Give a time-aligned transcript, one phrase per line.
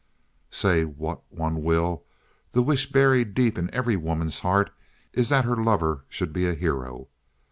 [0.49, 2.05] Say what one will,
[2.53, 4.71] the wish buried deep in every woman's heart
[5.13, 7.07] is that her lover should be a hero.